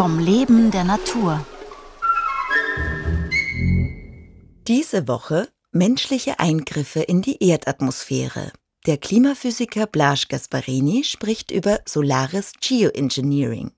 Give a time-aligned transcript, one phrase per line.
[0.00, 1.44] Vom Leben der Natur.
[4.66, 8.50] Diese Woche menschliche Eingriffe in die Erdatmosphäre.
[8.86, 13.72] Der Klimaphysiker Blaž Gasparini spricht über solares Geoengineering.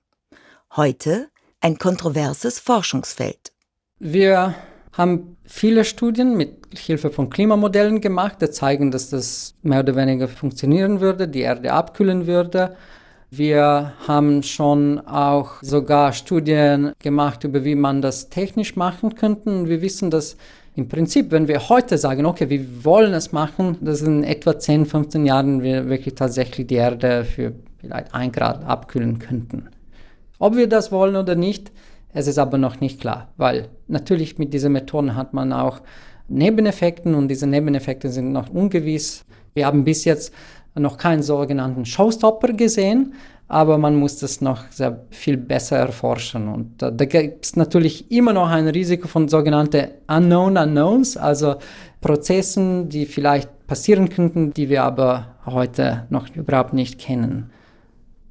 [0.77, 1.27] Heute
[1.59, 3.51] ein kontroverses Forschungsfeld.
[3.99, 4.55] Wir
[4.93, 10.29] haben viele Studien mit Hilfe von Klimamodellen gemacht, die zeigen, dass das mehr oder weniger
[10.29, 12.77] funktionieren würde, die Erde abkühlen würde.
[13.35, 19.67] Wir haben schon auch sogar Studien gemacht über, wie man das technisch machen könnte.
[19.67, 20.37] Wir wissen, dass
[20.75, 24.85] im Prinzip, wenn wir heute sagen, okay, wir wollen es machen, dass in etwa 10,
[24.85, 29.67] 15 Jahren wir wirklich tatsächlich die Erde für vielleicht ein Grad abkühlen könnten.
[30.37, 31.71] Ob wir das wollen oder nicht,
[32.13, 35.81] es ist aber noch nicht klar, weil natürlich mit diesen Methoden hat man auch
[36.27, 39.25] Nebeneffekte und diese Nebeneffekte sind noch ungewiss.
[39.55, 40.31] Wir haben bis jetzt
[40.75, 43.13] noch keinen sogenannten Showstopper gesehen,
[43.47, 46.47] aber man muss das noch sehr viel besser erforschen.
[46.47, 51.55] Und da, da gibt es natürlich immer noch ein Risiko von sogenannten Unknown Unknowns, also
[52.01, 57.51] Prozessen, die vielleicht passieren könnten, die wir aber heute noch überhaupt nicht kennen.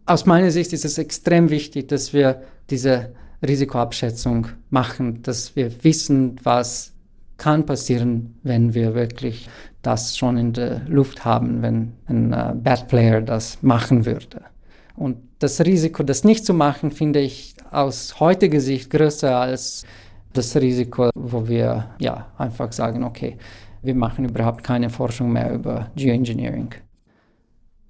[0.07, 3.13] Aus meiner Sicht ist es extrem wichtig, dass wir diese
[3.47, 6.93] Risikoabschätzung machen, dass wir wissen, was
[7.37, 9.49] kann passieren, wenn wir wirklich
[9.83, 14.43] das schon in der Luft haben, wenn ein uh, Bad Player das machen würde.
[14.97, 19.85] Und das Risiko, das nicht zu machen, finde ich aus heutiger Sicht größer als
[20.33, 23.37] das Risiko, wo wir ja einfach sagen, okay,
[23.83, 26.75] wir machen überhaupt keine Forschung mehr über Geoengineering.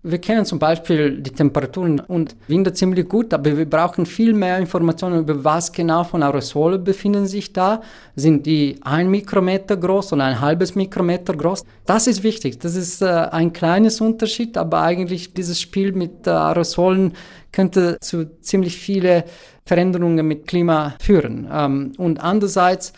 [0.05, 4.59] Wir kennen zum Beispiel die Temperaturen und Winde ziemlich gut, aber wir brauchen viel mehr
[4.59, 7.83] Informationen über was genau von Aerosole befinden sich da.
[8.17, 11.63] Sind die ein Mikrometer groß oder ein halbes Mikrometer groß?
[11.87, 12.59] Das ist wichtig.
[12.59, 17.13] Das ist äh, ein kleines Unterschied, aber eigentlich dieses Spiel mit äh, Aerosolen
[17.53, 19.23] könnte zu ziemlich viele
[19.65, 21.47] Veränderungen mit Klima führen.
[21.49, 22.93] Ähm, und andererseits,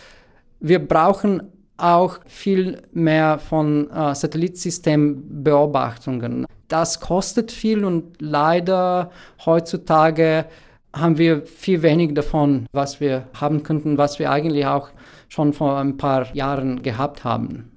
[0.59, 1.43] wir brauchen
[1.77, 6.47] auch viel mehr von äh, Satellitsystembeobachtungen.
[6.69, 9.11] Das kostet viel und leider
[9.45, 10.47] heutzutage
[10.95, 14.89] haben wir viel weniger davon, was wir haben könnten, was wir eigentlich auch
[15.29, 17.71] schon vor ein paar Jahren gehabt haben.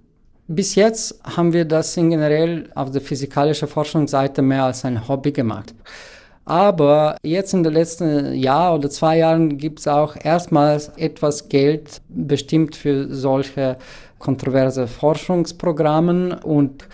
[0.48, 5.34] Bis jetzt haben wir das in generell auf der physikalischen Forschungsseite mehr als ein Hobby
[5.34, 5.74] gemacht.
[6.48, 12.02] Aber jetzt in den letzten Jahr oder zwei Jahren gibt es auch erstmals etwas Geld
[12.08, 13.76] bestimmt für solche
[14.18, 16.88] kontroverse Forschungsprogramme und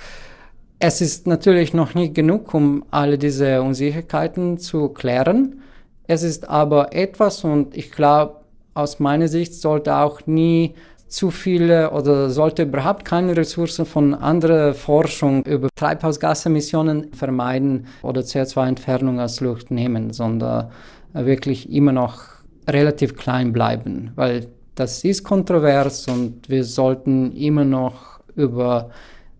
[0.79, 5.61] es ist natürlich noch nicht genug, um alle diese Unsicherheiten zu klären.
[6.07, 8.37] Es ist aber etwas und ich glaube,
[8.73, 10.73] aus meiner Sicht sollte auch nie
[11.13, 19.19] zu viele oder sollte überhaupt keine Ressourcen von anderer Forschung über Treibhausgasemissionen vermeiden oder CO2-Entfernung
[19.19, 20.71] aus Luft nehmen, sondern
[21.13, 22.23] wirklich immer noch
[22.67, 28.89] relativ klein bleiben, weil das ist kontrovers und wir sollten immer noch über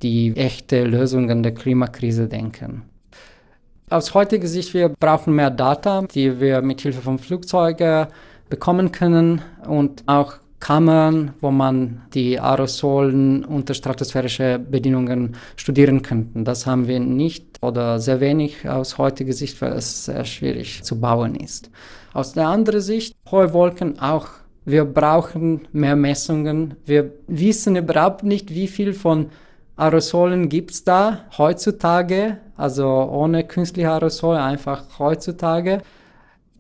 [0.04, 2.84] die echte Lösungen der Klimakrise denken.
[3.90, 8.08] Aus heutiger Sicht, wir brauchen mehr Data, die wir mit Hilfe von Flugzeugen
[8.48, 16.42] bekommen können und auch Kammern, wo man die Aerosolen unter stratosphärische Bedingungen studieren könnte.
[16.44, 21.02] Das haben wir nicht oder sehr wenig aus heutiger Sicht, weil es sehr schwierig zu
[21.02, 21.70] bauen ist.
[22.14, 24.28] Aus der anderen Sicht, hohe Wolken auch.
[24.64, 26.76] Wir brauchen mehr Messungen.
[26.86, 29.32] Wir wissen überhaupt nicht, wie viel von
[29.76, 35.82] Aerosolen gibt es da heutzutage, also ohne künstliche Aerosole, einfach heutzutage.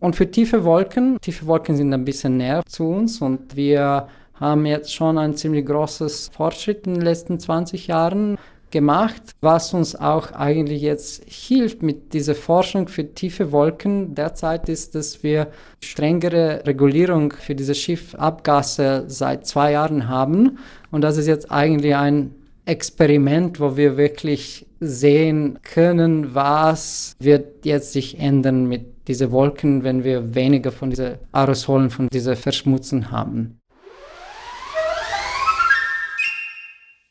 [0.03, 4.66] Und für tiefe Wolken, tiefe Wolken sind ein bisschen näher zu uns und wir haben
[4.66, 8.38] jetzt schon ein ziemlich großes Fortschritt in den letzten 20 Jahren
[8.69, 14.14] gemacht, was uns auch eigentlich jetzt hilft mit dieser Forschung für tiefe Wolken.
[14.14, 15.47] Derzeit ist, dass wir
[15.81, 20.58] strengere Regulierung für diese Schiffabgase seit zwei Jahren haben.
[20.91, 22.35] Und das ist jetzt eigentlich ein
[22.66, 30.03] Experiment, wo wir wirklich sehen können, was wird jetzt sich ändern mit diese Wolken, wenn
[30.03, 33.59] wir weniger von diesen Aerosolen, von dieser Verschmutzung haben.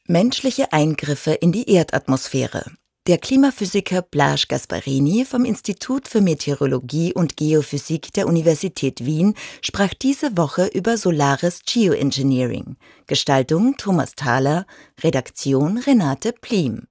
[0.09, 2.65] Menschliche Eingriffe in die Erdatmosphäre.
[3.09, 10.37] Der Klimaphysiker Blaž Gasparini vom Institut für Meteorologie und Geophysik der Universität Wien sprach diese
[10.37, 12.77] Woche über solares Geoengineering.
[13.09, 14.67] Gestaltung Thomas Thaler,
[15.03, 16.87] Redaktion Renate Plim.